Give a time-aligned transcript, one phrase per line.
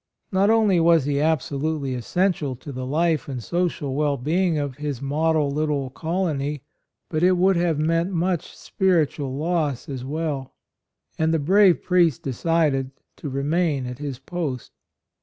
[0.31, 4.99] Not only was he absolutely essential to the life and social well being of his
[4.99, 6.63] model little colony,
[7.07, 10.55] but it would have meant much spiritual loss as well;
[11.19, 14.71] and the brave priest decided to remain at his post.